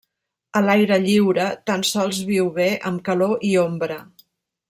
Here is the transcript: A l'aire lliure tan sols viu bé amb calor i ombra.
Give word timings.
A 0.59 0.61
l'aire 0.67 0.97
lliure 1.03 1.45
tan 1.71 1.85
sols 1.91 2.23
viu 2.31 2.49
bé 2.57 2.67
amb 2.91 3.05
calor 3.11 3.47
i 3.51 3.55
ombra. 3.67 4.01